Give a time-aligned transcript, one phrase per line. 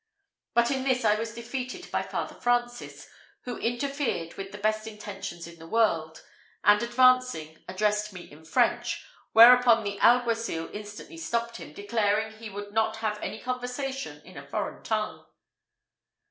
[0.55, 3.07] But in this I was defeated by Father Francis,
[3.43, 6.25] who interfered with the best intentions in the world,
[6.63, 12.71] and advancing, addressed me in French, whereupon the alguacil instantly stopped him, declaring he would
[12.73, 15.23] not have any conversation in a foreign tongue.